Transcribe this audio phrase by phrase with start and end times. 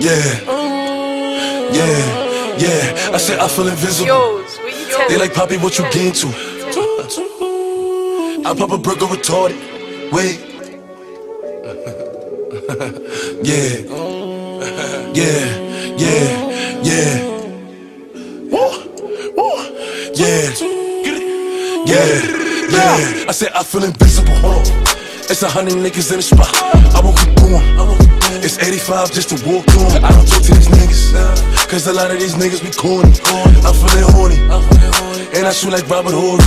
[0.00, 0.16] Yeah.
[1.72, 2.56] Yeah.
[2.56, 3.12] Yeah.
[3.12, 4.06] I said I feel invisible.
[4.06, 4.58] Yours,
[5.08, 6.28] They like Poppy, what you get into?
[8.46, 9.60] I pop a brick or retarded.
[10.10, 10.40] Wait.
[13.44, 13.76] yeah.
[15.12, 15.44] Yeah.
[15.98, 16.80] Yeah.
[16.82, 17.12] Yeah.
[18.50, 18.70] Woo.
[19.36, 19.50] Woo.
[20.14, 20.50] Yeah.
[21.84, 22.12] Yeah.
[22.70, 23.28] Yeah.
[23.28, 24.79] I said I feel invisible.
[25.30, 26.50] It's a hundred niggas in the spot.
[26.90, 27.62] I won't keep going.
[28.42, 30.02] It's 85 just to walk on.
[30.02, 31.14] I don't talk to these niggas.
[31.70, 33.14] Cause a lot of these niggas be corny.
[33.62, 34.42] I'm feeling horny.
[35.30, 36.42] And I shoot like Robert Horry.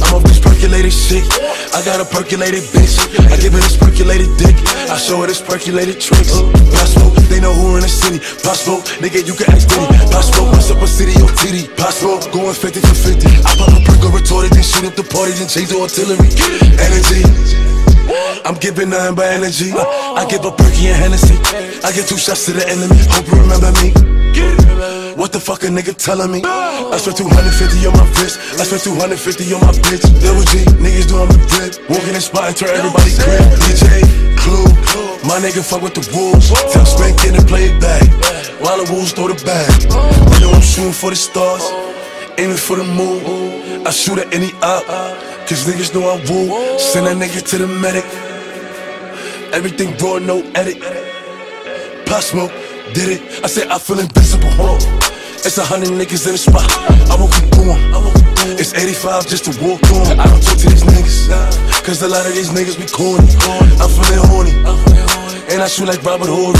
[0.00, 1.28] I'm off this percolated shit.
[1.76, 2.96] I got a percolated bitch.
[3.28, 4.56] I give her this percolated dick.
[4.88, 6.32] I show her this percolated tricks.
[6.72, 8.16] Possible, they know who in the city.
[8.40, 9.92] Possible, nigga, you can ask Diddy.
[10.08, 11.68] Possible, what's up a city or TD?
[11.76, 13.28] Possible, going 50 for 50.
[13.44, 16.32] I pop a perk or retorted, then shoot up the party, then change the artillery.
[16.80, 17.91] Energy.
[18.44, 19.72] I'm giving nothing but energy.
[19.72, 21.36] I give a perky and Hennessy.
[21.84, 22.98] I give two shots to the enemy.
[23.10, 23.92] Hope you remember me.
[25.16, 26.42] What the fuck a nigga telling me?
[26.44, 28.40] I spent 250 on my wrist.
[28.58, 30.02] I spent 250 on my bitch.
[30.24, 31.78] Double G, niggas doing the drip.
[31.88, 33.44] Walking in spot and turn everybody grip.
[33.68, 34.02] DJ,
[34.40, 34.66] Clue,
[35.28, 36.48] my nigga fuck with the wolves.
[36.72, 38.02] Tell Spank in and play it back.
[38.60, 39.68] While the wolves throw the bag.
[40.40, 41.62] You know I'm shooting for the stars,
[42.38, 43.86] aiming for the moon.
[43.86, 44.84] I shoot at any op,
[45.48, 46.78] cause niggas know I'm woo.
[46.78, 48.04] Send that nigga to the medic.
[49.52, 50.80] Everything raw, no edit.
[52.06, 52.52] Pop smoke,
[52.94, 53.44] did it.
[53.44, 54.48] I said I feel invisible.
[55.44, 56.64] It's a hundred niggas in the spot.
[57.10, 57.82] I won't keep going.
[58.58, 60.20] It's 85 just to walk on.
[60.20, 61.26] I don't talk to these niggas.
[61.84, 63.26] Cause a lot of these niggas be corny.
[63.82, 64.54] I'm feeling horny.
[65.50, 66.56] And I shoot like Robert Horry.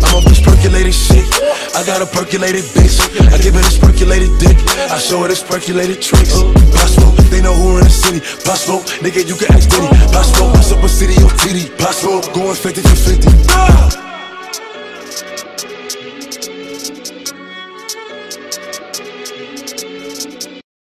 [0.00, 1.26] I'm off this percolated shit.
[1.74, 2.96] I got a percolated bitch.
[3.28, 4.56] I give it this percolated dick.
[4.88, 6.32] I show her this percolated tricks.
[6.72, 7.09] Possible,
[7.40, 8.20] they know who in the city.
[8.44, 9.88] Possible, nigga, you can ask Diddy.
[10.12, 11.76] Possible, what's up a city or TD?
[11.78, 14.09] Possible, going 50 for 50.